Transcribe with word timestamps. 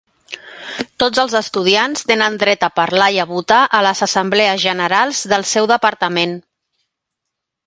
Tots 1.03 1.21
els 1.23 1.35
estudiants 1.39 2.07
tenen 2.13 2.39
dret 2.43 2.65
a 2.69 2.71
parlar 2.79 3.11
i 3.17 3.21
a 3.25 3.27
votar 3.35 3.61
a 3.81 3.85
les 3.89 4.03
assemblees 4.09 4.65
generals 4.67 5.25
del 5.35 5.49
seu 5.55 5.73
departament. 5.77 6.39